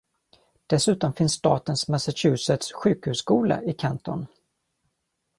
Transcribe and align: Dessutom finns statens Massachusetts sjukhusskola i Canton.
Dessutom 0.71 1.11
finns 1.17 1.33
statens 1.33 1.87
Massachusetts 1.87 2.71
sjukhusskola 2.73 3.63
i 3.63 3.73
Canton. 3.73 4.25